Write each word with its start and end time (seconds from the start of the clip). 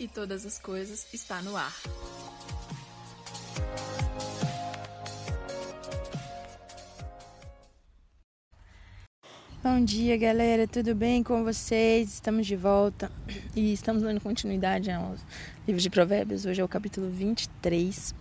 e 0.00 0.08
todas 0.08 0.46
as 0.46 0.58
coisas 0.58 1.06
está 1.12 1.42
no 1.42 1.54
ar. 1.54 1.76
Bom 9.62 9.84
dia, 9.84 10.16
galera, 10.16 10.66
tudo 10.66 10.94
bem 10.94 11.22
com 11.22 11.44
vocês? 11.44 12.14
Estamos 12.14 12.46
de 12.46 12.56
volta 12.56 13.12
e 13.54 13.74
estamos 13.74 14.02
dando 14.02 14.18
continuidade 14.18 14.90
ao 14.90 15.16
livro 15.66 15.82
de 15.82 15.90
Provérbios. 15.90 16.46
Hoje 16.46 16.62
é 16.62 16.64
o 16.64 16.68
capítulo 16.68 17.10
23 17.10 18.14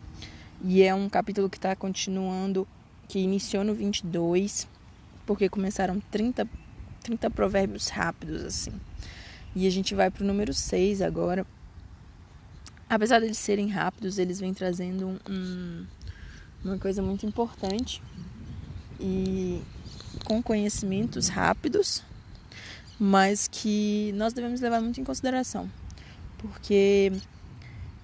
e 0.66 0.84
é 0.84 0.94
um 0.94 1.08
capítulo 1.08 1.50
que 1.50 1.56
está 1.56 1.74
continuando, 1.78 2.68
que 3.08 3.20
iniciou 3.20 3.64
no 3.64 3.74
22, 3.74 4.68
porque 5.26 5.48
começaram 5.48 6.02
30, 6.12 6.46
30 7.04 7.30
provérbios 7.30 7.88
rápidos 7.88 8.44
assim. 8.44 8.74
E 9.56 9.66
a 9.66 9.70
gente 9.70 9.96
vai 9.96 10.12
para 10.12 10.26
o 10.26 10.28
número 10.28 10.54
6 10.54 11.02
agora. 11.02 11.48
Apesar 12.90 13.20
de 13.20 13.36
serem 13.36 13.70
rápidos, 13.70 14.18
eles 14.18 14.40
vêm 14.40 14.54
trazendo 14.54 15.20
um, 15.30 15.86
uma 16.64 16.78
coisa 16.78 17.02
muito 17.02 17.26
importante. 17.26 18.02
E 19.00 19.62
com 20.26 20.42
conhecimentos 20.42 21.28
rápidos, 21.28 22.04
mas 23.00 23.48
que 23.48 24.12
nós 24.16 24.34
devemos 24.34 24.60
levar 24.60 24.82
muito 24.82 25.00
em 25.00 25.04
consideração, 25.04 25.70
porque 26.38 27.12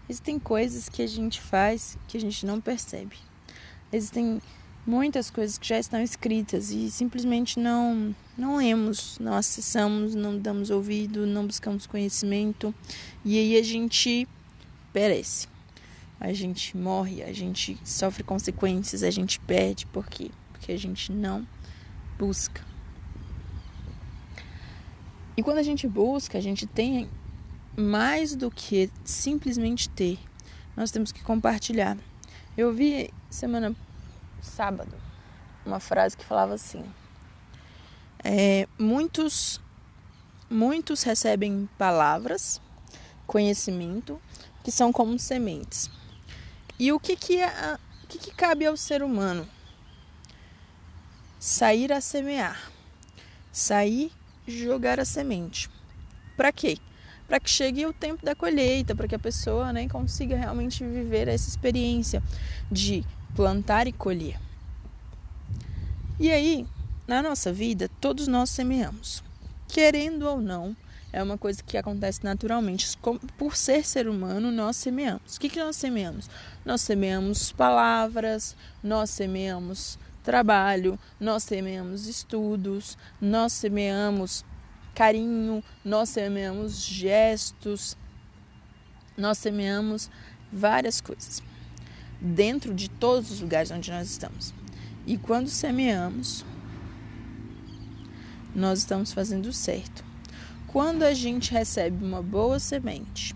existem 0.08 0.40
coisas 0.40 0.88
que 0.88 1.02
a 1.02 1.08
gente 1.08 1.42
faz 1.42 1.98
que 2.08 2.18
a 2.18 2.22
gente 2.22 2.46
não 2.46 2.62
percebe. 2.62 3.18
Existem 3.92 4.42
muitas 4.88 5.30
coisas 5.30 5.58
que 5.58 5.68
já 5.68 5.80
estão 5.80 6.02
escritas 6.02 6.70
e 6.70 6.90
simplesmente 6.90 7.60
não 7.60 8.16
não 8.38 8.58
lemos, 8.58 9.18
não 9.20 9.34
acessamos, 9.34 10.14
não 10.14 10.38
damos 10.38 10.70
ouvido, 10.70 11.26
não 11.26 11.46
buscamos 11.46 11.88
conhecimento. 11.88 12.74
E 13.24 13.38
aí 13.38 13.58
a 13.58 13.64
gente 13.64 14.28
perece. 14.96 15.50
A 16.18 16.32
gente 16.32 16.78
morre, 16.78 17.22
a 17.22 17.34
gente 17.34 17.78
sofre 17.84 18.24
consequências, 18.24 19.04
a 19.04 19.12
gente 19.12 19.42
perde, 19.42 19.86
por 19.88 20.08
quê? 20.08 20.32
Porque 20.54 20.72
a 20.72 20.78
gente 20.78 21.12
não 21.12 21.46
busca. 22.18 22.62
E 25.36 25.44
quando 25.44 25.58
a 25.58 25.64
gente 25.64 25.86
busca, 25.86 26.38
a 26.38 26.42
gente 26.42 26.66
tem 26.66 27.10
mais 27.76 28.38
do 28.38 28.50
que 28.50 28.90
simplesmente 29.04 29.90
ter. 29.90 30.18
Nós 30.78 30.92
temos 30.92 31.12
que 31.12 31.22
compartilhar. 31.22 31.98
Eu 32.58 32.72
vi 32.72 33.14
semana 33.30 33.76
sábado 34.42 34.96
uma 35.66 35.82
frase 35.82 36.16
que 36.16 36.24
falava 36.24 36.54
assim: 36.54 36.86
é, 38.24 38.66
muitos 38.80 39.60
muitos 40.50 41.04
recebem 41.04 41.68
palavras, 41.78 42.62
conhecimento 43.28 44.22
que 44.66 44.72
são 44.72 44.92
como 44.92 45.20
sementes. 45.20 45.92
E 46.80 46.92
o 46.92 47.00
que 47.00 47.16
que, 47.16 47.38
é, 47.40 47.78
o 48.04 48.08
que, 48.08 48.18
que 48.18 48.32
cabe 48.32 48.66
ao 48.66 48.76
ser 48.76 49.04
humano? 49.04 49.48
Sair 51.40 51.94
a 51.94 52.02
semear, 52.02 52.72
sair 53.52 54.12
jogar 54.48 55.00
a 55.00 55.06
semente. 55.06 55.70
Para 56.36 56.52
quê? 56.52 56.80
Para 57.28 57.40
que 57.40 57.48
chegue 57.48 57.86
o 57.86 57.94
tempo 57.94 58.26
da 58.26 58.34
colheita, 58.34 58.96
para 58.96 59.08
que 59.08 59.14
a 59.14 59.20
pessoa 59.20 59.72
né, 59.72 59.88
consiga 59.88 60.36
realmente 60.36 60.84
viver 60.84 61.28
essa 61.28 61.48
experiência 61.48 62.24
de 62.72 63.06
plantar 63.36 63.86
e 63.86 63.94
colher. 63.94 64.40
E 66.20 66.32
aí, 66.32 66.66
na 67.08 67.22
nossa 67.22 67.54
vida, 67.54 67.88
todos 68.02 68.28
nós 68.28 68.50
semeamos. 68.50 69.24
Querendo 69.68 70.24
ou 70.24 70.42
não, 70.42 70.76
é 71.16 71.24
uma 71.24 71.38
coisa 71.38 71.64
que 71.64 71.78
acontece 71.78 72.22
naturalmente. 72.26 72.98
Por 73.38 73.56
ser 73.56 73.86
ser 73.86 74.10
humano, 74.10 74.52
nós 74.52 74.76
semeamos. 74.76 75.38
O 75.38 75.40
que, 75.40 75.48
que 75.48 75.60
nós 75.60 75.78
semeamos? 75.78 76.30
Nós 76.66 76.82
semeamos 76.82 77.54
palavras, 77.54 78.54
nós 78.84 79.12
semeamos 79.12 79.98
trabalho, 80.24 81.00
nós 81.18 81.44
semeamos 81.44 82.06
estudos, 82.08 82.98
nós 83.22 83.54
semeamos 83.54 84.44
carinho, 84.94 85.64
nós 85.86 86.10
semeamos 86.10 86.82
gestos, 86.82 87.96
nós 89.18 89.38
semeamos 89.38 90.10
várias 90.52 91.00
coisas 91.00 91.42
dentro 92.20 92.74
de 92.74 92.90
todos 92.90 93.32
os 93.32 93.40
lugares 93.40 93.72
onde 93.72 93.90
nós 93.90 94.10
estamos. 94.10 94.54
E 95.08 95.18
quando 95.18 95.48
semeamos, 95.48 96.44
nós 98.54 98.80
estamos 98.80 99.14
fazendo 99.14 99.54
certo. 99.54 100.15
Quando 100.76 101.04
a 101.04 101.14
gente 101.14 101.54
recebe 101.54 102.04
uma 102.04 102.22
boa 102.22 102.60
semente, 102.60 103.34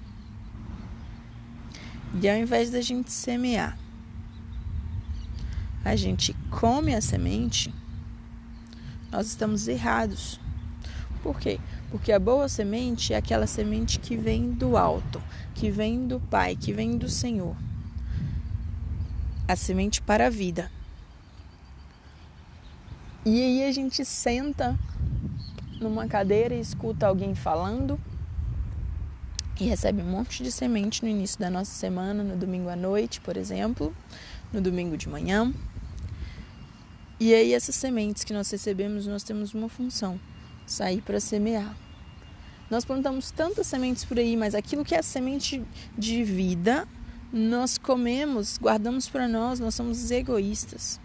e 2.22 2.28
ao 2.28 2.36
invés 2.36 2.70
da 2.70 2.82
gente 2.82 3.14
semear, 3.14 3.80
a 5.86 5.96
gente 5.96 6.36
come 6.52 6.94
a 6.94 7.00
semente, 7.00 7.74
nós 9.10 9.28
estamos 9.28 9.70
errados. 9.70 10.38
Por 11.24 11.40
quê? 11.40 11.62
Porque 11.90 12.12
a 12.12 12.20
boa 12.20 12.50
semente 12.50 13.14
é 13.14 13.16
aquela 13.16 13.48
semente 13.48 14.02
que 14.02 14.18
vem 14.18 14.52
do 14.52 14.76
alto, 14.76 15.24
que 15.56 15.72
vem 15.72 16.06
do 16.06 16.20
Pai, 16.20 16.58
que 16.58 16.74
vem 16.74 16.98
do 16.98 17.08
Senhor. 17.08 17.56
A 19.48 19.56
semente 19.56 20.02
para 20.02 20.28
a 20.28 20.30
vida. 20.30 20.70
E 23.26 23.42
aí 23.42 23.64
a 23.64 23.72
gente 23.72 24.04
senta 24.04 24.78
numa 25.80 26.08
cadeira 26.08 26.54
e 26.54 26.60
escuta 26.60 27.08
alguém 27.08 27.34
falando 27.34 28.00
e 29.60 29.66
recebe 29.66 30.02
um 30.02 30.06
monte 30.06 30.42
de 30.42 30.52
semente 30.52 31.04
no 31.04 31.10
início 31.10 31.38
da 31.38 31.50
nossa 31.50 31.72
semana, 31.72 32.24
no 32.24 32.38
domingo 32.38 32.70
à 32.70 32.76
noite, 32.76 33.20
por 33.20 33.36
exemplo, 33.36 33.94
no 34.54 34.62
domingo 34.62 34.96
de 34.96 35.10
manhã. 35.10 35.54
E 37.20 37.34
aí 37.34 37.54
essas 37.54 37.76
sementes 37.76 38.24
que 38.24 38.32
nós 38.32 38.50
recebemos, 38.50 39.06
nós 39.06 39.24
temos 39.24 39.54
uma 39.54 39.68
função, 39.68 40.20
sair 40.66 41.02
para 41.02 41.20
semear. 41.20 41.76
Nós 42.70 42.86
plantamos 42.86 43.32
tantas 43.32 43.68
sementes 43.68 44.06
por 44.06 44.18
aí, 44.18 44.38
mas 44.38 44.56
aquilo 44.56 44.86
que 44.86 44.96
é 44.96 45.02
semente 45.02 45.62
de 45.98 46.24
vida, 46.24 46.88
nós 47.34 47.78
comemos, 47.78 48.58
guardamos 48.58 49.10
para 49.10 49.28
nós, 49.28 49.60
nós 49.60 49.76
somos 49.76 50.10
egoístas. 50.10 51.02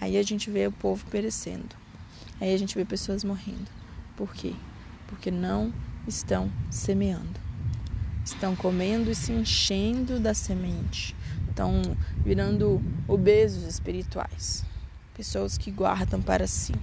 Aí 0.00 0.16
a 0.16 0.22
gente 0.22 0.50
vê 0.50 0.66
o 0.66 0.72
povo 0.72 1.04
perecendo. 1.06 1.76
Aí 2.40 2.52
a 2.52 2.58
gente 2.58 2.74
vê 2.74 2.84
pessoas 2.84 3.22
morrendo. 3.22 3.79
Por 4.20 4.34
quê? 4.34 4.52
Porque 5.06 5.30
não 5.30 5.72
estão 6.06 6.52
semeando. 6.70 7.40
Estão 8.22 8.54
comendo 8.54 9.10
e 9.10 9.14
se 9.14 9.32
enchendo 9.32 10.20
da 10.20 10.34
semente. 10.34 11.16
Estão 11.48 11.80
virando 12.22 12.82
obesos 13.08 13.64
espirituais. 13.64 14.62
Pessoas 15.14 15.56
que 15.56 15.70
guardam 15.70 16.20
para 16.20 16.46
si. 16.46 16.74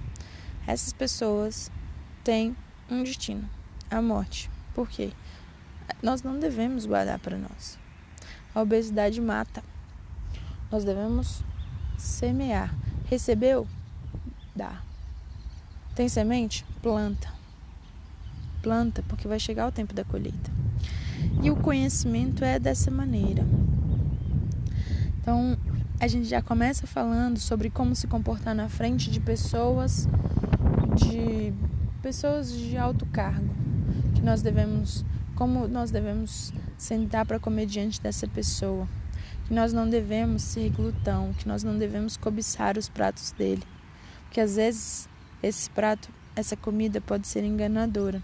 Essas 0.66 0.92
pessoas 0.92 1.70
têm 2.24 2.56
um 2.90 3.04
destino, 3.04 3.48
a 3.88 4.02
morte. 4.02 4.50
Por 4.74 4.88
quê? 4.88 5.12
Nós 6.02 6.24
não 6.24 6.40
devemos 6.40 6.86
guardar 6.86 7.20
para 7.20 7.38
nós. 7.38 7.78
A 8.52 8.60
obesidade 8.60 9.20
mata. 9.20 9.62
Nós 10.72 10.84
devemos 10.84 11.44
semear. 11.96 12.74
Recebeu? 13.08 13.64
Dá. 14.56 14.87
Tem 15.98 16.08
semente? 16.08 16.64
Planta. 16.80 17.28
Planta, 18.62 19.02
porque 19.08 19.26
vai 19.26 19.40
chegar 19.40 19.66
o 19.66 19.72
tempo 19.72 19.92
da 19.92 20.04
colheita. 20.04 20.48
E 21.42 21.50
o 21.50 21.56
conhecimento 21.56 22.44
é 22.44 22.56
dessa 22.56 22.88
maneira. 22.88 23.44
Então, 25.20 25.58
a 25.98 26.06
gente 26.06 26.28
já 26.28 26.40
começa 26.40 26.86
falando 26.86 27.40
sobre 27.40 27.68
como 27.68 27.96
se 27.96 28.06
comportar 28.06 28.54
na 28.54 28.68
frente 28.68 29.10
de 29.10 29.18
pessoas 29.18 30.06
de 30.94 31.52
pessoas 32.00 32.52
de 32.52 32.76
alto 32.76 33.04
cargo, 33.06 33.52
que 34.14 34.22
nós 34.22 34.40
devemos 34.40 35.04
como 35.34 35.66
nós 35.66 35.90
devemos 35.90 36.52
sentar 36.76 37.26
para 37.26 37.40
comer 37.40 37.66
diante 37.66 38.00
dessa 38.00 38.28
pessoa, 38.28 38.86
que 39.48 39.52
nós 39.52 39.72
não 39.72 39.90
devemos 39.90 40.42
ser 40.42 40.70
glutão, 40.70 41.34
que 41.36 41.48
nós 41.48 41.64
não 41.64 41.76
devemos 41.76 42.16
cobiçar 42.16 42.78
os 42.78 42.88
pratos 42.88 43.32
dele, 43.32 43.64
porque 44.28 44.40
às 44.40 44.54
vezes 44.54 45.08
esse 45.42 45.70
prato, 45.70 46.08
essa 46.34 46.56
comida 46.56 47.00
pode 47.00 47.26
ser 47.26 47.44
enganadora. 47.44 48.22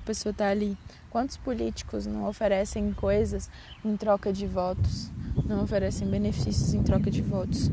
A 0.00 0.06
pessoa 0.06 0.30
está 0.30 0.48
ali. 0.48 0.76
Quantos 1.10 1.36
políticos 1.36 2.06
não 2.06 2.28
oferecem 2.28 2.92
coisas 2.92 3.50
em 3.84 3.96
troca 3.96 4.32
de 4.32 4.46
votos? 4.46 5.10
Não 5.46 5.62
oferecem 5.62 6.08
benefícios 6.08 6.74
em 6.74 6.82
troca 6.82 7.10
de 7.10 7.22
votos. 7.22 7.70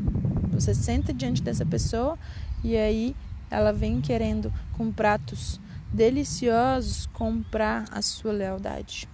Você 0.50 0.74
senta 0.74 1.12
diante 1.12 1.42
dessa 1.42 1.64
pessoa 1.64 2.18
e 2.64 2.76
aí 2.76 3.16
ela 3.50 3.72
vem 3.72 4.00
querendo 4.00 4.52
com 4.76 4.90
pratos 4.90 5.60
deliciosos 5.92 7.06
comprar 7.06 7.84
a 7.90 8.00
sua 8.00 8.32
lealdade. 8.32 9.08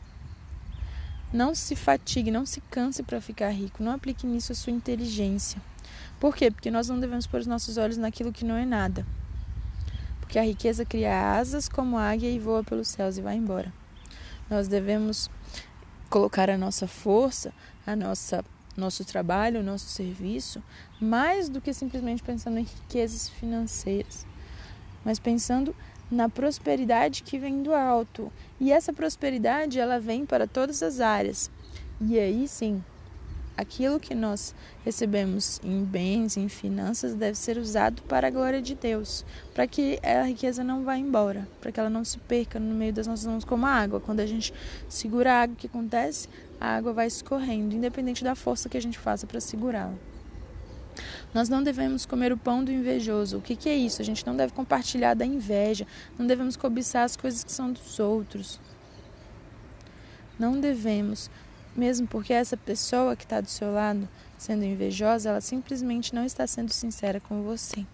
Não 1.32 1.54
se 1.54 1.76
fatigue, 1.76 2.30
não 2.30 2.46
se 2.46 2.60
canse 2.70 3.02
para 3.02 3.20
ficar 3.20 3.50
rico. 3.50 3.82
Não 3.82 3.92
aplique 3.92 4.26
nisso 4.26 4.52
a 4.52 4.54
sua 4.54 4.72
inteligência. 4.72 5.60
Por 6.18 6.34
quê? 6.34 6.50
Porque 6.50 6.70
nós 6.70 6.88
não 6.88 6.98
devemos 6.98 7.26
pôr 7.26 7.40
os 7.40 7.46
nossos 7.46 7.76
olhos 7.76 7.96
naquilo 7.96 8.32
que 8.32 8.44
não 8.44 8.54
é 8.54 8.64
nada. 8.64 9.04
Porque 10.28 10.38
a 10.38 10.44
riqueza 10.44 10.84
cria 10.84 11.32
asas 11.38 11.70
como 11.70 11.96
águia 11.96 12.30
e 12.30 12.38
voa 12.38 12.62
pelos 12.62 12.88
céus 12.88 13.16
e 13.16 13.22
vai 13.22 13.34
embora. 13.34 13.72
Nós 14.50 14.68
devemos 14.68 15.30
colocar 16.10 16.50
a 16.50 16.58
nossa 16.58 16.86
força, 16.86 17.50
a 17.86 17.96
nossa 17.96 18.44
nosso 18.76 19.06
trabalho, 19.06 19.60
o 19.60 19.62
nosso 19.62 19.86
serviço, 19.86 20.62
mais 21.00 21.48
do 21.48 21.62
que 21.62 21.72
simplesmente 21.72 22.22
pensando 22.22 22.58
em 22.58 22.62
riquezas 22.62 23.30
financeiras, 23.30 24.26
mas 25.02 25.18
pensando 25.18 25.74
na 26.10 26.28
prosperidade 26.28 27.22
que 27.22 27.38
vem 27.38 27.62
do 27.62 27.74
alto. 27.74 28.30
E 28.60 28.70
essa 28.70 28.92
prosperidade 28.92 29.80
ela 29.80 29.98
vem 29.98 30.26
para 30.26 30.46
todas 30.46 30.82
as 30.82 31.00
áreas. 31.00 31.50
E 32.02 32.18
aí 32.18 32.46
sim, 32.46 32.84
aquilo 33.58 33.98
que 33.98 34.14
nós 34.14 34.54
recebemos 34.84 35.60
em 35.64 35.82
bens, 35.82 36.36
em 36.36 36.48
finanças, 36.48 37.16
deve 37.16 37.36
ser 37.36 37.58
usado 37.58 38.02
para 38.02 38.28
a 38.28 38.30
glória 38.30 38.62
de 38.62 38.76
Deus, 38.76 39.24
para 39.52 39.66
que 39.66 39.98
a 40.00 40.22
riqueza 40.22 40.62
não 40.62 40.84
vá 40.84 40.96
embora, 40.96 41.48
para 41.60 41.72
que 41.72 41.80
ela 41.80 41.90
não 41.90 42.04
se 42.04 42.18
perca 42.18 42.60
no 42.60 42.72
meio 42.72 42.92
das 42.92 43.08
nossas 43.08 43.26
mãos 43.26 43.44
como 43.44 43.66
a 43.66 43.70
água. 43.70 43.98
Quando 43.98 44.20
a 44.20 44.26
gente 44.26 44.54
segura 44.88 45.32
a 45.32 45.42
água, 45.42 45.54
o 45.54 45.56
que 45.56 45.66
acontece? 45.66 46.28
A 46.60 46.76
água 46.76 46.92
vai 46.92 47.08
escorrendo, 47.08 47.74
independente 47.74 48.22
da 48.22 48.36
força 48.36 48.68
que 48.68 48.76
a 48.76 48.82
gente 48.82 48.96
faça 48.96 49.26
para 49.26 49.40
segurá-la. 49.40 49.94
Nós 51.34 51.48
não 51.48 51.60
devemos 51.60 52.06
comer 52.06 52.32
o 52.32 52.36
pão 52.36 52.62
do 52.62 52.70
invejoso. 52.70 53.38
O 53.38 53.42
que, 53.42 53.56
que 53.56 53.68
é 53.68 53.74
isso? 53.74 54.00
A 54.00 54.04
gente 54.04 54.24
não 54.24 54.36
deve 54.36 54.52
compartilhar 54.52 55.14
da 55.14 55.26
inveja, 55.26 55.84
não 56.16 56.28
devemos 56.28 56.56
cobiçar 56.56 57.02
as 57.02 57.16
coisas 57.16 57.42
que 57.42 57.50
são 57.50 57.72
dos 57.72 57.98
outros. 57.98 58.60
Não 60.38 60.60
devemos 60.60 61.28
mesmo 61.78 62.06
porque 62.08 62.32
essa 62.32 62.56
pessoa 62.56 63.14
que 63.14 63.24
está 63.24 63.40
do 63.40 63.48
seu 63.48 63.72
lado, 63.72 64.08
sendo 64.36 64.64
invejosa, 64.64 65.30
ela 65.30 65.40
simplesmente 65.40 66.12
não 66.14 66.24
está 66.24 66.46
sendo 66.46 66.72
sincera 66.72 67.20
com 67.20 67.42
você. 67.42 67.86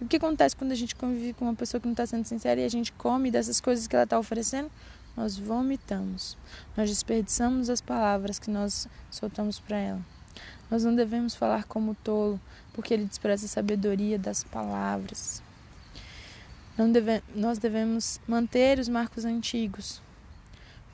E 0.00 0.04
o 0.04 0.06
que 0.06 0.16
acontece 0.16 0.54
quando 0.54 0.70
a 0.70 0.76
gente 0.76 0.94
convive 0.94 1.32
com 1.32 1.44
uma 1.44 1.54
pessoa 1.54 1.80
que 1.80 1.86
não 1.86 1.92
está 1.92 2.06
sendo 2.06 2.24
sincera 2.24 2.60
e 2.60 2.64
a 2.64 2.68
gente 2.68 2.92
come 2.92 3.30
dessas 3.30 3.60
coisas 3.60 3.88
que 3.88 3.96
ela 3.96 4.04
está 4.04 4.18
oferecendo? 4.18 4.70
Nós 5.16 5.36
vomitamos, 5.36 6.36
nós 6.76 6.88
desperdiçamos 6.88 7.68
as 7.68 7.80
palavras 7.80 8.38
que 8.38 8.50
nós 8.50 8.88
soltamos 9.10 9.58
para 9.58 9.78
ela. 9.78 10.00
Nós 10.70 10.84
não 10.84 10.94
devemos 10.94 11.34
falar 11.34 11.64
como 11.64 11.94
tolo, 12.02 12.40
porque 12.72 12.94
ele 12.94 13.04
despreza 13.04 13.46
a 13.46 13.48
sabedoria 13.48 14.18
das 14.18 14.42
palavras. 14.42 15.42
Deve, 16.76 17.22
nós 17.34 17.58
devemos 17.58 18.20
manter 18.26 18.80
os 18.80 18.88
marcos 18.88 19.24
antigos, 19.24 20.02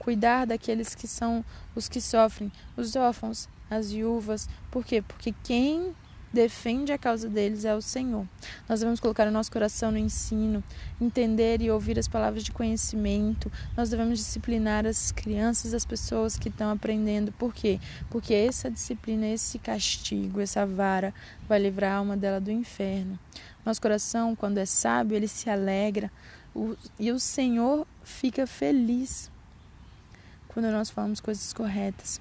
cuidar 0.01 0.47
daqueles 0.47 0.95
que 0.95 1.07
são 1.07 1.45
os 1.77 1.89
que 1.89 2.01
sofrem, 2.01 2.51
os 2.77 2.97
órfãos, 2.97 3.49
as 3.71 3.93
viúvas. 3.93 4.49
Por 4.71 4.85
quê? 4.85 5.03
Porque 5.03 5.33
quem 5.45 5.95
defende 6.33 6.91
a 6.93 6.99
causa 6.99 7.29
deles 7.29 7.65
é 7.65 7.75
o 7.75 7.83
Senhor. 7.83 8.27
Nós 8.69 8.81
devemos 8.81 8.99
colocar 8.99 9.27
o 9.29 9.31
nosso 9.31 9.53
coração 9.53 9.91
no 9.91 9.99
ensino, 9.99 10.65
entender 10.99 11.61
e 11.61 11.71
ouvir 11.71 11.99
as 11.99 12.09
palavras 12.09 12.43
de 12.43 12.51
conhecimento. 12.51 13.53
Nós 13.77 13.91
devemos 13.91 14.19
disciplinar 14.19 14.87
as 14.87 15.13
crianças, 15.13 15.75
as 15.75 15.85
pessoas 15.85 16.39
que 16.39 16.49
estão 16.49 16.71
aprendendo. 16.71 17.31
Por 17.33 17.53
quê? 17.53 17.79
Porque 18.09 18.33
essa 18.33 18.71
disciplina, 18.71 19.27
esse 19.27 19.59
castigo, 19.59 20.41
essa 20.41 20.65
vara 20.65 21.13
vai 21.47 21.59
livrar 21.59 21.93
a 21.93 21.97
alma 21.97 22.17
dela 22.17 22.41
do 22.41 22.51
inferno. 22.51 23.19
Nosso 23.67 23.83
coração, 23.83 24.35
quando 24.35 24.59
é 24.59 24.65
sábio, 24.65 25.17
ele 25.17 25.29
se 25.29 25.51
alegra 25.51 26.11
e 26.99 27.13
o 27.13 27.21
Senhor 27.21 27.87
fica 28.03 28.47
feliz 28.47 29.31
quando 30.53 30.71
nós 30.71 30.91
falamos 30.91 31.21
coisas 31.21 31.53
corretas. 31.53 32.21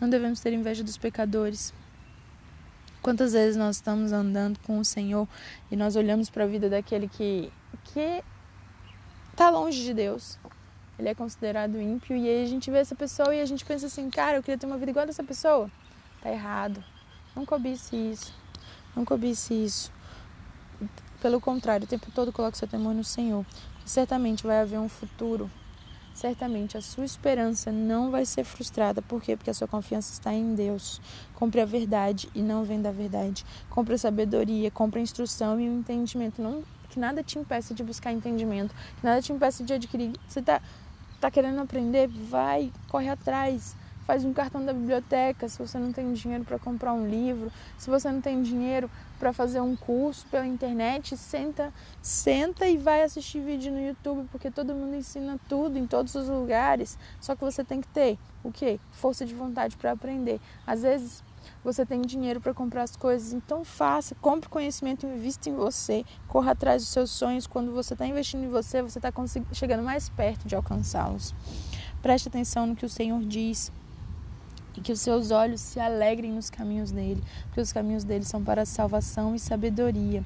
Não 0.00 0.08
devemos 0.08 0.40
ter 0.40 0.52
inveja 0.52 0.84
dos 0.84 0.96
pecadores. 0.96 1.72
Quantas 3.02 3.32
vezes 3.32 3.56
nós 3.56 3.76
estamos 3.76 4.12
andando 4.12 4.58
com 4.60 4.78
o 4.78 4.84
Senhor 4.84 5.26
e 5.70 5.76
nós 5.76 5.96
olhamos 5.96 6.28
para 6.28 6.44
a 6.44 6.46
vida 6.46 6.68
daquele 6.68 7.08
que 7.08 7.50
que 7.84 8.22
está 9.32 9.48
longe 9.48 9.82
de 9.82 9.94
Deus. 9.94 10.38
Ele 10.98 11.08
é 11.08 11.14
considerado 11.14 11.80
ímpio 11.80 12.14
e 12.14 12.28
aí 12.28 12.44
a 12.44 12.48
gente 12.48 12.70
vê 12.70 12.78
essa 12.78 12.94
pessoa 12.94 13.34
e 13.34 13.40
a 13.40 13.46
gente 13.46 13.64
pensa 13.64 13.86
assim, 13.86 14.10
cara, 14.10 14.36
eu 14.36 14.42
queria 14.42 14.58
ter 14.58 14.66
uma 14.66 14.76
vida 14.76 14.90
igual 14.90 15.06
dessa 15.06 15.24
pessoa. 15.24 15.70
Tá 16.20 16.30
errado. 16.30 16.84
Não 17.34 17.46
cobice 17.46 17.96
isso. 17.96 18.34
Não 18.94 19.02
cobice 19.02 19.54
isso. 19.54 19.90
Pelo 21.22 21.40
contrário, 21.40 21.84
o 21.84 21.88
tempo 21.88 22.10
todo 22.10 22.30
coloque 22.32 22.58
seu 22.58 22.68
temor 22.68 22.92
no 22.92 23.04
Senhor. 23.04 23.46
Certamente 23.86 24.46
vai 24.46 24.60
haver 24.60 24.78
um 24.78 24.88
futuro 24.88 25.50
certamente 26.20 26.76
a 26.76 26.82
sua 26.82 27.06
esperança 27.06 27.72
não 27.72 28.10
vai 28.10 28.26
ser 28.26 28.44
frustrada. 28.44 29.00
Por 29.00 29.22
quê? 29.22 29.36
Porque 29.36 29.48
a 29.48 29.54
sua 29.54 29.66
confiança 29.66 30.12
está 30.12 30.34
em 30.34 30.54
Deus. 30.54 31.00
Compre 31.34 31.62
a 31.62 31.64
verdade 31.64 32.28
e 32.34 32.42
não 32.42 32.62
venda 32.62 32.90
a 32.90 32.92
verdade. 32.92 33.44
Compre 33.70 33.94
a 33.94 33.98
sabedoria, 33.98 34.70
compre 34.70 35.00
a 35.00 35.02
instrução 35.02 35.58
e 35.58 35.66
o 35.66 35.72
entendimento. 35.72 36.42
Não, 36.42 36.62
que 36.90 37.00
nada 37.00 37.22
te 37.22 37.38
impeça 37.38 37.72
de 37.72 37.82
buscar 37.82 38.12
entendimento, 38.12 38.74
que 38.98 39.04
nada 39.04 39.22
te 39.22 39.32
impeça 39.32 39.64
de 39.64 39.72
adquirir. 39.72 40.12
Você 40.28 40.40
está 40.40 40.60
tá 41.18 41.30
querendo 41.30 41.58
aprender? 41.58 42.06
Vai, 42.08 42.70
corre 42.88 43.08
atrás 43.08 43.74
faz 44.10 44.24
um 44.24 44.32
cartão 44.32 44.64
da 44.64 44.72
biblioteca, 44.72 45.48
se 45.48 45.56
você 45.56 45.78
não 45.78 45.92
tem 45.92 46.12
dinheiro 46.12 46.42
para 46.42 46.58
comprar 46.58 46.92
um 46.92 47.06
livro, 47.06 47.52
se 47.78 47.88
você 47.88 48.10
não 48.10 48.20
tem 48.20 48.42
dinheiro 48.42 48.90
para 49.20 49.32
fazer 49.32 49.60
um 49.60 49.76
curso 49.76 50.26
pela 50.26 50.44
internet, 50.44 51.16
senta, 51.16 51.72
senta 52.02 52.66
e 52.66 52.76
vai 52.76 53.04
assistir 53.04 53.40
vídeo 53.40 53.70
no 53.70 53.80
YouTube, 53.80 54.26
porque 54.32 54.50
todo 54.50 54.74
mundo 54.74 54.96
ensina 54.96 55.38
tudo 55.48 55.78
em 55.78 55.86
todos 55.86 56.16
os 56.16 56.28
lugares. 56.28 56.98
Só 57.20 57.36
que 57.36 57.44
você 57.44 57.62
tem 57.62 57.80
que 57.80 57.86
ter 57.86 58.18
o 58.42 58.50
quê? 58.50 58.80
Força 58.90 59.24
de 59.24 59.32
vontade 59.32 59.76
para 59.76 59.92
aprender. 59.92 60.40
Às 60.66 60.82
vezes 60.82 61.22
você 61.62 61.86
tem 61.86 62.00
dinheiro 62.00 62.40
para 62.40 62.52
comprar 62.52 62.82
as 62.82 62.96
coisas, 62.96 63.32
então 63.32 63.64
faça, 63.64 64.16
compre 64.16 64.48
conhecimento, 64.48 65.06
invista 65.06 65.48
em 65.48 65.54
você, 65.54 66.04
corra 66.26 66.50
atrás 66.50 66.82
dos 66.82 66.90
seus 66.90 67.12
sonhos. 67.12 67.46
Quando 67.46 67.70
você 67.70 67.92
está 67.92 68.04
investindo 68.04 68.42
em 68.42 68.48
você, 68.48 68.82
você 68.82 68.98
está 68.98 69.12
chegando 69.52 69.84
mais 69.84 70.08
perto 70.08 70.48
de 70.48 70.56
alcançá-los. 70.56 71.32
Preste 72.02 72.26
atenção 72.26 72.66
no 72.66 72.74
que 72.74 72.84
o 72.84 72.88
Senhor 72.88 73.20
diz 73.20 73.70
e 74.76 74.80
que 74.80 74.92
os 74.92 75.00
seus 75.00 75.30
olhos 75.30 75.60
se 75.60 75.80
alegrem 75.80 76.32
nos 76.32 76.50
caminhos 76.50 76.90
dele, 76.90 77.22
porque 77.46 77.60
os 77.60 77.72
caminhos 77.72 78.04
dele 78.04 78.24
são 78.24 78.42
para 78.42 78.64
salvação 78.64 79.34
e 79.34 79.38
sabedoria. 79.38 80.24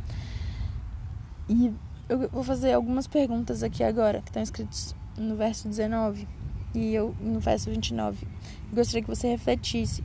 E 1.48 1.72
eu 2.08 2.28
vou 2.28 2.42
fazer 2.42 2.72
algumas 2.72 3.06
perguntas 3.06 3.62
aqui 3.62 3.82
agora, 3.82 4.20
que 4.20 4.28
estão 4.28 4.42
escritas 4.42 4.94
no 5.16 5.36
verso 5.36 5.68
19 5.68 6.28
e 6.74 6.92
eu 6.94 7.14
no 7.20 7.40
verso 7.40 7.70
29. 7.70 8.26
Eu 8.70 8.76
gostaria 8.76 9.02
que 9.02 9.08
você 9.08 9.28
refletisse 9.28 10.02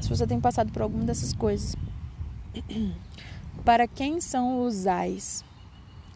se 0.00 0.08
você 0.08 0.26
tem 0.26 0.40
passado 0.40 0.70
por 0.70 0.82
alguma 0.82 1.04
dessas 1.04 1.32
coisas. 1.32 1.74
Para 3.64 3.88
quem 3.88 4.20
são 4.20 4.62
os 4.64 4.86
ais, 4.86 5.44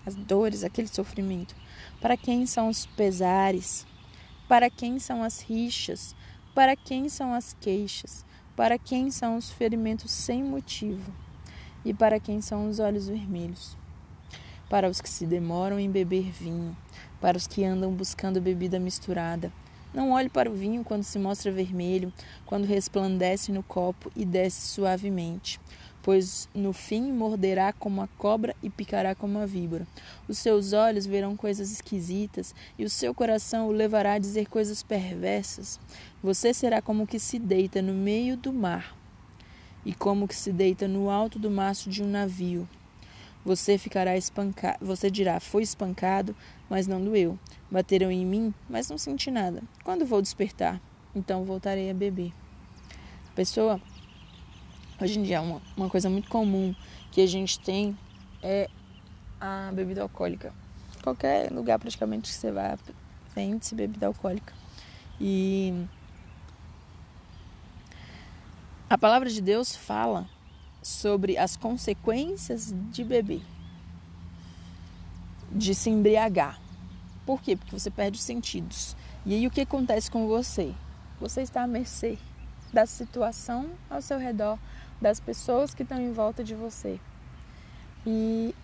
as 0.05 0.15
dores, 0.15 0.63
aquele 0.63 0.89
sofrimento? 0.89 1.55
Para 2.01 2.17
quem 2.17 2.47
são 2.47 2.69
os 2.69 2.87
pesares? 2.87 3.87
Para 4.47 4.71
quem 4.71 4.99
são 4.99 5.23
as 5.23 5.41
rixas? 5.41 6.15
Para 6.59 6.75
quem 6.75 7.09
são 7.09 7.33
as 7.33 7.57
queixas? 7.61 8.27
Para 8.57 8.77
quem 8.77 9.13
são 9.13 9.37
os 9.37 9.49
ferimentos 9.49 10.11
sem 10.11 10.43
motivo? 10.43 11.15
E 11.85 11.95
para 11.95 12.19
quem 12.19 12.41
são 12.41 12.69
os 12.69 12.81
olhos 12.81 13.07
vermelhos? 13.07 13.77
Para 14.69 14.89
os 14.89 15.01
que 15.01 15.09
se 15.09 15.25
demoram 15.25 15.79
em 15.79 15.89
beber 15.89 16.33
vinho, 16.33 16.77
para 17.21 17.37
os 17.37 17.47
que 17.47 17.65
andam 17.65 17.93
buscando 17.93 18.41
bebida 18.41 18.81
misturada. 18.81 19.53
Não 19.95 20.11
olhe 20.11 20.29
para 20.29 20.51
o 20.51 20.53
vinho 20.53 20.83
quando 20.83 21.05
se 21.05 21.17
mostra 21.17 21.53
vermelho, 21.53 22.13
quando 22.45 22.65
resplandece 22.65 23.53
no 23.53 23.63
copo 23.63 24.11
e 24.17 24.25
desce 24.25 24.67
suavemente 24.67 25.61
pois 26.03 26.49
no 26.55 26.73
fim 26.73 27.13
morderá 27.13 27.73
como 27.73 28.01
a 28.01 28.09
cobra 28.19 28.55
e 28.63 28.71
picará 28.71 29.15
como 29.15 29.39
a 29.39 29.47
víbora. 29.47 29.87
Os 30.27 30.39
seus 30.39 30.73
olhos 30.73 31.07
verão 31.07 31.37
coisas 31.37 31.71
esquisitas 31.71 32.55
e 32.79 32.85
o 32.85 32.91
seu 32.91 33.15
coração 33.15 33.69
o 33.69 33.73
levará 33.73 34.15
a 34.15 34.19
dizer 34.19 34.49
coisas 34.49 34.83
perversas. 34.83 35.79
Você 36.23 36.55
será 36.55 36.81
como 36.81 37.07
que 37.07 37.19
se 37.19 37.39
deita 37.39 37.83
no 37.83 37.93
meio 37.93 38.37
do 38.37 38.53
mar 38.53 38.97
e 39.85 39.95
como 39.95 40.29
que 40.29 40.35
se 40.35 40.53
deita 40.53 40.87
no 40.89 41.11
alto 41.11 41.39
do 41.39 41.51
mastro 41.51 41.91
de 41.91 42.03
um 42.03 42.09
navio. 42.09 42.69
Você 43.45 43.79
ficará 43.79 44.17
espancado, 44.17 44.85
você 44.85 45.11
dirá: 45.11 45.41
"Foi 45.41 45.63
espancado, 45.63 46.35
mas 46.69 46.87
não 46.87 47.03
doeu. 47.03 47.39
Bateram 47.71 48.11
em 48.11 48.27
mim, 48.27 48.53
mas 48.69 48.91
não 48.91 48.99
senti 48.99 49.31
nada. 49.31 49.63
Quando 49.85 50.05
vou 50.05 50.21
despertar, 50.21 50.81
então 51.15 51.45
voltarei 51.45 51.91
a 51.91 51.95
beber." 51.95 52.33
A 53.31 53.35
pessoa 53.35 53.81
Hoje 55.01 55.17
em 55.17 55.23
dia, 55.23 55.41
uma, 55.41 55.63
uma 55.77 55.89
coisa 55.89 56.11
muito 56.11 56.29
comum 56.29 56.75
que 57.13 57.21
a 57.21 57.27
gente 57.27 57.61
tem 57.61 57.97
é 58.43 58.69
a 59.41 59.71
bebida 59.73 60.03
alcoólica. 60.03 60.53
Qualquer 61.05 61.53
lugar 61.53 61.79
praticamente 61.79 62.33
que 62.33 62.37
você 62.37 62.51
vá, 62.51 62.77
vende-se 63.33 63.77
bebida 63.77 64.09
alcoólica. 64.09 64.53
E 65.21 65.87
a 68.91 68.99
palavra 68.99 69.31
de 69.31 69.41
Deus 69.41 69.77
fala 69.77 70.29
sobre 70.83 71.39
as 71.39 71.57
consequências 71.57 72.75
de 72.91 73.05
beber, 73.05 73.43
de 75.53 75.77
se 75.77 75.91
embriagar. 75.91 76.61
Por 77.25 77.41
quê? 77.41 77.55
Porque 77.55 77.79
você 77.79 77.89
perde 77.89 78.19
os 78.19 78.25
sentidos. 78.25 78.97
E 79.25 79.33
aí 79.33 79.47
o 79.47 79.51
que 79.51 79.61
acontece 79.61 80.11
com 80.11 80.27
você? 80.27 80.75
Você 81.21 81.43
está 81.43 81.63
à 81.63 81.67
mercê 81.69 82.19
da 82.73 82.87
situação 82.87 83.71
ao 83.89 84.03
seu 84.03 84.19
redor, 84.19 84.59
das 85.01 85.21
pessoas 85.21 85.75
que 85.75 85.83
estão 85.83 86.01
em 86.01 86.13
volta 86.13 86.43
de 86.43 86.55
você. 86.55 87.01
E 88.07 88.55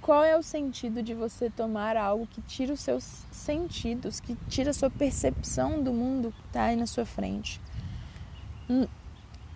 qual 0.00 0.24
é 0.24 0.36
o 0.36 0.42
sentido 0.42 1.02
de 1.02 1.14
você 1.14 1.50
tomar 1.50 1.96
algo 1.96 2.26
que 2.26 2.40
tira 2.42 2.72
os 2.72 2.80
seus 2.80 3.04
sentidos, 3.30 4.18
que 4.18 4.36
tira 4.48 4.70
a 4.70 4.74
sua 4.74 4.90
percepção 4.90 5.82
do 5.82 5.92
mundo 5.92 6.32
que 6.32 6.46
está 6.46 6.64
aí 6.64 6.76
na 6.76 6.86
sua 6.86 7.04
frente? 7.04 7.60
Hum, 8.68 8.86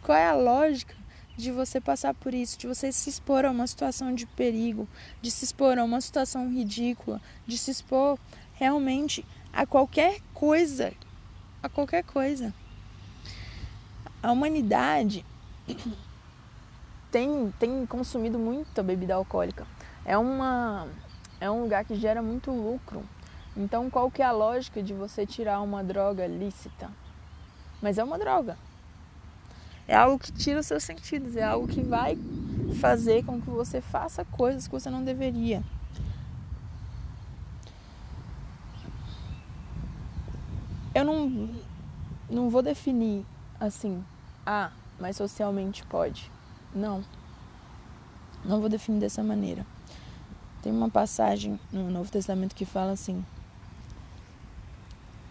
qual 0.02 0.18
é 0.18 0.26
a 0.26 0.34
lógica 0.34 0.94
de 1.36 1.50
você 1.50 1.80
passar 1.80 2.14
por 2.14 2.34
isso, 2.34 2.58
de 2.58 2.66
você 2.66 2.92
se 2.92 3.10
expor 3.10 3.44
a 3.44 3.50
uma 3.50 3.66
situação 3.66 4.14
de 4.14 4.26
perigo, 4.26 4.86
de 5.20 5.30
se 5.30 5.44
expor 5.44 5.78
a 5.78 5.84
uma 5.84 6.00
situação 6.00 6.48
ridícula, 6.48 7.20
de 7.46 7.58
se 7.58 7.70
expor 7.70 8.18
realmente 8.52 9.24
a 9.52 9.66
qualquer 9.66 10.20
coisa, 10.32 10.92
a 11.62 11.68
qualquer 11.68 12.04
coisa. 12.04 12.54
A 14.24 14.32
humanidade 14.32 15.22
tem, 17.12 17.52
tem 17.58 17.84
consumido 17.84 18.38
muita 18.38 18.82
bebida 18.82 19.14
alcoólica. 19.14 19.66
É, 20.02 20.16
uma, 20.16 20.88
é 21.38 21.50
um 21.50 21.60
lugar 21.60 21.84
que 21.84 21.94
gera 21.94 22.22
muito 22.22 22.50
lucro. 22.50 23.02
Então, 23.54 23.90
qual 23.90 24.10
que 24.10 24.22
é 24.22 24.24
a 24.24 24.32
lógica 24.32 24.82
de 24.82 24.94
você 24.94 25.26
tirar 25.26 25.60
uma 25.60 25.84
droga 25.84 26.26
lícita? 26.26 26.90
Mas 27.82 27.98
é 27.98 28.02
uma 28.02 28.18
droga. 28.18 28.56
É 29.86 29.94
algo 29.94 30.18
que 30.18 30.32
tira 30.32 30.60
os 30.60 30.66
seus 30.66 30.82
sentidos, 30.82 31.36
é 31.36 31.44
algo 31.44 31.68
que 31.68 31.82
vai 31.82 32.16
fazer 32.80 33.26
com 33.26 33.38
que 33.38 33.50
você 33.50 33.82
faça 33.82 34.24
coisas 34.24 34.66
que 34.66 34.72
você 34.72 34.88
não 34.88 35.04
deveria. 35.04 35.62
Eu 40.94 41.04
não, 41.04 41.50
não 42.30 42.48
vou 42.48 42.62
definir 42.62 43.26
assim, 43.60 44.02
ah, 44.46 44.70
mas 44.98 45.16
socialmente 45.16 45.84
pode. 45.86 46.30
Não. 46.74 47.04
Não 48.44 48.60
vou 48.60 48.68
definir 48.68 49.00
dessa 49.00 49.22
maneira. 49.22 49.66
Tem 50.62 50.72
uma 50.72 50.90
passagem 50.90 51.58
no 51.72 51.90
Novo 51.90 52.10
Testamento 52.10 52.54
que 52.54 52.64
fala 52.64 52.92
assim: 52.92 53.24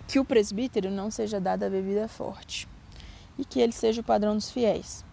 que 0.07 0.19
o 0.19 0.25
presbítero 0.25 0.91
não 0.91 1.09
seja 1.09 1.39
dado 1.39 1.63
a 1.63 1.69
bebida 1.69 2.07
forte 2.07 2.67
e 3.37 3.43
que 3.43 3.59
ele 3.59 3.71
seja 3.71 4.01
o 4.01 4.03
padrão 4.03 4.35
dos 4.35 4.51
fiéis. 4.51 5.03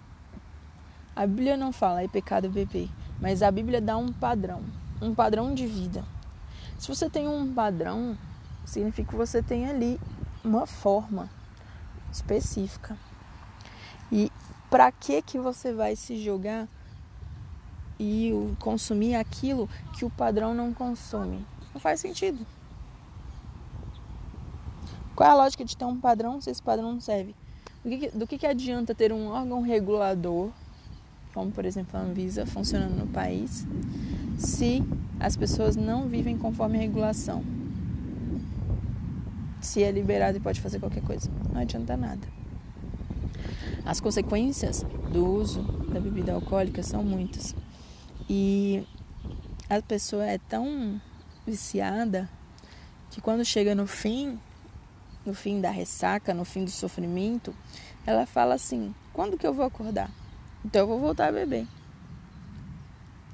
A 1.14 1.26
Bíblia 1.26 1.57
não 1.57 1.73
fala 1.73 2.02
é 2.02 2.09
pecado 2.09 2.49
beber, 2.49 2.88
mas 3.21 3.42
a 3.42 3.50
Bíblia 3.50 3.80
dá 3.80 3.97
um 3.97 4.12
padrão, 4.12 4.62
um 5.00 5.14
padrão 5.14 5.54
de 5.54 5.66
vida. 5.66 6.04
Se 6.78 6.88
você 6.88 7.11
tem 7.11 7.28
um 7.28 7.52
padrão, 7.52 8.16
significa 8.64 9.11
que 9.11 9.16
você 9.16 9.42
tem 9.42 9.66
ali 9.66 10.00
uma 10.42 10.66
forma 10.66 11.28
específica. 12.12 12.97
Para 14.70 14.92
que 14.92 15.20
que 15.20 15.36
você 15.36 15.72
vai 15.72 15.96
se 15.96 16.16
jogar 16.16 16.68
e 17.98 18.32
consumir 18.60 19.16
aquilo 19.16 19.68
que 19.92 20.04
o 20.04 20.10
padrão 20.10 20.54
não 20.54 20.72
consome? 20.72 21.44
Não 21.74 21.80
faz 21.80 21.98
sentido. 21.98 22.46
Qual 25.16 25.28
é 25.28 25.32
a 25.32 25.36
lógica 25.36 25.64
de 25.64 25.76
ter 25.76 25.84
um 25.84 26.00
padrão 26.00 26.40
se 26.40 26.50
esse 26.50 26.62
padrão 26.62 26.92
não 26.92 27.00
serve? 27.00 27.34
Do 27.84 27.90
que, 27.90 28.10
do 28.10 28.26
que, 28.26 28.38
que 28.38 28.46
adianta 28.46 28.94
ter 28.94 29.12
um 29.12 29.26
órgão 29.26 29.60
regulador, 29.60 30.50
como 31.34 31.50
por 31.50 31.64
exemplo 31.64 31.98
a 31.98 32.02
Anvisa, 32.02 32.46
funcionando 32.46 32.96
no 32.96 33.06
país, 33.06 33.66
se 34.38 34.82
as 35.18 35.36
pessoas 35.36 35.76
não 35.76 36.08
vivem 36.08 36.38
conforme 36.38 36.78
a 36.78 36.80
regulação? 36.80 37.42
Se 39.60 39.82
é 39.82 39.90
liberado 39.90 40.38
e 40.38 40.40
pode 40.40 40.60
fazer 40.60 40.78
qualquer 40.78 41.02
coisa, 41.02 41.30
não 41.52 41.60
adianta 41.60 41.96
nada. 41.96 42.39
As 43.84 44.00
consequências 44.00 44.84
do 45.12 45.26
uso 45.26 45.62
da 45.92 46.00
bebida 46.00 46.32
alcoólica 46.32 46.82
são 46.82 47.02
muitas. 47.02 47.54
E 48.28 48.87
a 49.68 49.80
pessoa 49.82 50.25
é 50.25 50.38
tão 50.38 51.00
viciada 51.46 52.28
que 53.10 53.20
quando 53.20 53.44
chega 53.44 53.75
no 53.75 53.87
fim, 53.87 54.38
no 55.25 55.34
fim 55.34 55.60
da 55.60 55.70
ressaca, 55.70 56.32
no 56.32 56.44
fim 56.44 56.64
do 56.64 56.70
sofrimento, 56.70 57.54
ela 58.06 58.26
fala 58.26 58.54
assim: 58.54 58.94
quando 59.12 59.37
que 59.37 59.46
eu 59.46 59.54
vou 59.54 59.64
acordar? 59.64 60.10
Então 60.64 60.82
eu 60.82 60.87
vou 60.87 61.00
voltar 61.00 61.28
a 61.28 61.32
beber. 61.32 61.66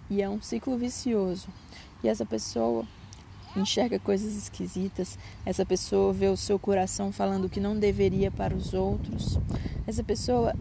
E 0.09 0.23
é 0.23 0.29
um 0.29 0.41
ciclo 0.41 0.79
vicioso. 0.79 1.49
E 2.03 2.09
essa 2.09 2.25
pessoa 2.25 2.87
enxerga 3.61 3.99
coisas 3.99 4.37
esquisitas, 4.37 5.19
essa 5.45 5.65
pessoa 5.65 6.13
vê 6.13 6.29
o 6.29 6.37
seu 6.37 6.59
coração 6.59 7.11
falando 7.11 7.49
que 7.49 7.61
não 7.61 7.79
deveria 7.79 8.31
para 8.31 8.55
os 8.55 8.75
outros. 8.75 9.39
Essa 9.87 10.05
pessoa 10.05 10.55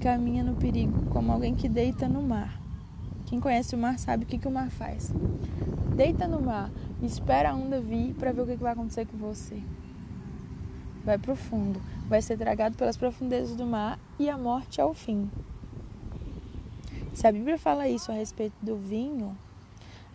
caminha 0.00 0.42
no 0.42 0.56
perigo 0.56 1.06
como 1.10 1.32
alguém 1.32 1.54
que 1.54 1.68
deita 1.68 2.08
no 2.08 2.22
mar. 2.22 2.60
Quem 3.26 3.38
conhece 3.38 3.74
o 3.74 3.78
mar 3.78 3.98
sabe 3.98 4.24
o 4.24 4.26
que, 4.26 4.38
que 4.38 4.48
o 4.48 4.50
mar 4.50 4.70
faz. 4.70 5.12
Deita 5.94 6.26
no 6.26 6.40
mar 6.40 6.70
espera 7.02 7.50
a 7.50 7.54
onda 7.54 7.80
vir 7.80 8.14
para 8.14 8.32
ver 8.32 8.42
o 8.42 8.46
que, 8.46 8.56
que 8.56 8.62
vai 8.62 8.72
acontecer 8.72 9.06
com 9.06 9.16
você. 9.16 9.62
Vai 11.04 11.18
para 11.18 11.32
o 11.32 11.36
fundo, 11.36 11.80
vai 12.08 12.20
ser 12.20 12.36
tragado 12.36 12.76
pelas 12.76 12.96
profundezas 12.96 13.56
do 13.56 13.66
mar 13.66 13.98
e 14.18 14.28
a 14.28 14.36
morte 14.36 14.80
é 14.80 14.84
o 14.84 14.92
fim. 14.92 15.30
Se 17.14 17.26
a 17.26 17.32
Bíblia 17.32 17.58
fala 17.58 17.88
isso 17.88 18.10
a 18.10 18.14
respeito 18.14 18.54
do 18.62 18.76
vinho, 18.76 19.36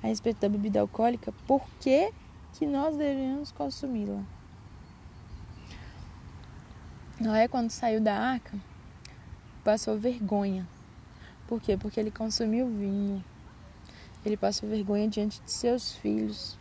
a 0.05 0.07
respeito 0.07 0.39
da 0.39 0.47
bebida 0.47 0.79
alcoólica, 0.79 1.33
por 1.47 1.67
que, 1.79 2.13
que 2.53 2.67
nós 2.67 2.95
devemos 2.95 3.51
consumi-la? 3.51 4.23
Noé, 7.19 7.47
quando 7.47 7.71
saiu 7.71 7.99
da 7.99 8.15
arca, 8.15 8.55
passou 9.63 9.97
vergonha. 9.97 10.67
Por 11.47 11.59
quê? 11.59 11.75
Porque 11.75 11.99
ele 11.99 12.11
consumiu 12.11 12.67
vinho. 12.67 13.23
Ele 14.23 14.37
passou 14.37 14.69
vergonha 14.69 15.07
diante 15.07 15.41
de 15.41 15.51
seus 15.51 15.95
filhos. 15.95 16.55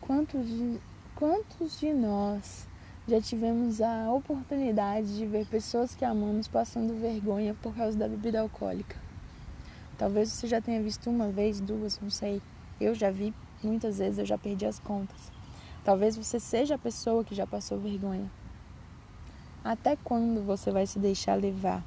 Quantos 0.00 0.46
de, 0.46 0.78
quantos 1.16 1.80
de 1.80 1.92
nós 1.92 2.68
já 3.08 3.20
tivemos 3.20 3.80
a 3.80 4.12
oportunidade 4.12 5.16
de 5.16 5.26
ver 5.26 5.44
pessoas 5.46 5.92
que 5.92 6.04
amamos 6.04 6.46
passando 6.46 7.00
vergonha 7.00 7.52
por 7.60 7.74
causa 7.74 7.98
da 7.98 8.06
bebida 8.06 8.40
alcoólica? 8.40 9.03
Talvez 9.96 10.30
você 10.30 10.46
já 10.46 10.60
tenha 10.60 10.82
visto 10.82 11.08
uma 11.08 11.28
vez, 11.28 11.60
duas, 11.60 12.00
não 12.00 12.10
sei. 12.10 12.42
Eu 12.80 12.94
já 12.94 13.10
vi 13.10 13.32
muitas 13.62 13.98
vezes, 13.98 14.18
eu 14.18 14.26
já 14.26 14.36
perdi 14.36 14.66
as 14.66 14.78
contas. 14.78 15.32
Talvez 15.84 16.16
você 16.16 16.40
seja 16.40 16.74
a 16.74 16.78
pessoa 16.78 17.24
que 17.24 17.34
já 17.34 17.46
passou 17.46 17.78
vergonha. 17.78 18.30
Até 19.62 19.96
quando 19.96 20.44
você 20.44 20.70
vai 20.70 20.86
se 20.86 20.98
deixar 20.98 21.34
levar? 21.34 21.82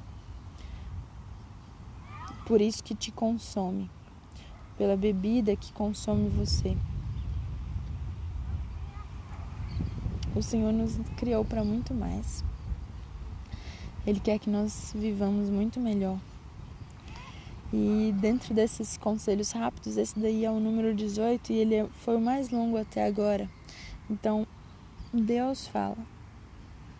Por 2.46 2.60
isso 2.60 2.82
que 2.82 2.94
te 2.94 3.12
consome, 3.12 3.90
pela 4.78 4.96
bebida 4.96 5.54
que 5.54 5.72
consome 5.72 6.28
você. 6.28 6.76
O 10.34 10.42
Senhor 10.42 10.72
nos 10.72 10.96
criou 11.16 11.44
para 11.44 11.62
muito 11.62 11.92
mais. 11.92 12.44
Ele 14.06 14.20
quer 14.20 14.38
que 14.38 14.48
nós 14.48 14.92
vivamos 14.96 15.50
muito 15.50 15.78
melhor. 15.78 16.18
E 17.72 18.14
dentro 18.18 18.54
desses 18.54 18.96
conselhos 18.96 19.52
rápidos, 19.52 19.98
esse 19.98 20.18
daí 20.18 20.44
é 20.44 20.50
o 20.50 20.58
número 20.58 20.94
18 20.94 21.52
e 21.52 21.56
ele 21.56 21.74
é, 21.74 21.86
foi 22.00 22.16
o 22.16 22.20
mais 22.20 22.48
longo 22.48 22.78
até 22.78 23.04
agora. 23.04 23.48
Então, 24.08 24.46
Deus 25.12 25.66
fala 25.66 25.98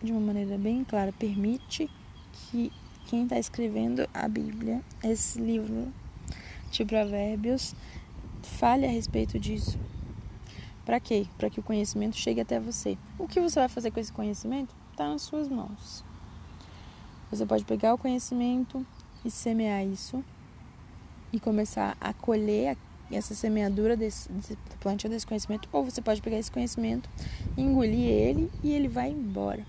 de 0.01 0.11
uma 0.11 0.21
maneira 0.21 0.57
bem 0.57 0.83
clara, 0.83 1.11
permite 1.11 1.89
que 2.31 2.71
quem 3.07 3.23
está 3.23 3.39
escrevendo 3.39 4.07
a 4.13 4.27
Bíblia, 4.27 4.83
esse 5.03 5.39
livro 5.41 5.91
de 6.71 6.85
Provérbios, 6.85 7.75
fale 8.43 8.85
a 8.85 8.89
respeito 8.89 9.39
disso. 9.39 9.79
Para 10.85 10.99
quê? 10.99 11.25
Para 11.37 11.49
que 11.49 11.59
o 11.59 11.63
conhecimento 11.63 12.15
chegue 12.15 12.41
até 12.41 12.59
você. 12.59 12.97
O 13.17 13.27
que 13.27 13.41
você 13.41 13.59
vai 13.59 13.69
fazer 13.69 13.89
com 13.89 13.99
esse 13.99 14.13
conhecimento 14.13 14.73
está 14.91 15.09
nas 15.09 15.23
suas 15.23 15.47
mãos. 15.47 16.03
Você 17.31 17.45
pode 17.45 17.65
pegar 17.65 17.93
o 17.93 17.97
conhecimento 17.97 18.85
e 19.25 19.31
semear 19.31 19.83
isso 19.85 20.23
e 21.31 21.39
começar 21.39 21.95
a 21.99 22.13
colher 22.13 22.77
essa 23.11 23.33
semeadura 23.33 23.97
desse 23.97 24.29
plantio 24.79 25.09
desse 25.09 25.25
conhecimento, 25.25 25.67
ou 25.71 25.83
você 25.83 26.01
pode 26.01 26.21
pegar 26.21 26.37
esse 26.37 26.51
conhecimento, 26.51 27.09
engolir 27.57 28.07
ele 28.07 28.51
e 28.63 28.71
ele 28.71 28.87
vai 28.87 29.09
embora. 29.09 29.65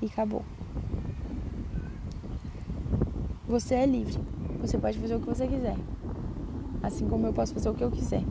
E 0.00 0.06
acabou. 0.06 0.44
Você 3.48 3.74
é 3.74 3.86
livre. 3.86 4.20
Você 4.60 4.76
pode 4.76 4.98
fazer 4.98 5.14
o 5.14 5.20
que 5.20 5.26
você 5.26 5.46
quiser. 5.46 5.76
Assim 6.82 7.08
como 7.08 7.26
eu 7.26 7.32
posso 7.32 7.54
fazer 7.54 7.70
o 7.70 7.74
que 7.74 7.82
eu 7.82 7.90
quiser. 7.90 8.22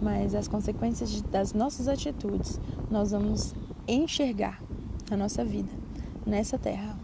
Mas 0.00 0.34
as 0.34 0.48
consequências 0.48 1.20
das 1.22 1.52
nossas 1.52 1.88
atitudes 1.88 2.58
nós 2.90 3.10
vamos 3.10 3.54
enxergar 3.86 4.62
na 5.10 5.16
nossa 5.16 5.44
vida, 5.44 5.68
nessa 6.24 6.56
terra. 6.56 6.96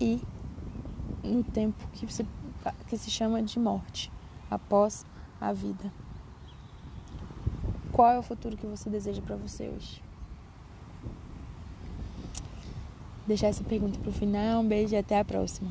E 0.00 0.20
no 1.28 1.44
tempo 1.44 1.76
que 1.92 2.12
se, 2.12 2.26
que 2.88 2.96
se 2.96 3.10
chama 3.10 3.42
de 3.42 3.58
morte, 3.58 4.10
após 4.50 5.04
a 5.40 5.52
vida. 5.52 5.92
Qual 7.92 8.10
é 8.10 8.18
o 8.18 8.22
futuro 8.22 8.56
que 8.56 8.66
você 8.66 8.88
deseja 8.88 9.20
para 9.22 9.36
você 9.36 9.68
hoje? 9.68 10.02
Deixar 13.26 13.48
essa 13.48 13.64
pergunta 13.64 13.98
para 13.98 14.08
o 14.08 14.12
final. 14.12 14.62
Um 14.62 14.68
beijo 14.68 14.94
e 14.94 14.96
até 14.96 15.18
a 15.18 15.24
próxima. 15.24 15.70